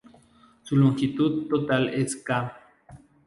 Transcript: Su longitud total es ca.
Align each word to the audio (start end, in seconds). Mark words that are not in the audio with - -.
Su 0.63 0.75
longitud 0.77 1.47
total 1.47 1.89
es 1.89 2.15
ca. 2.15 2.57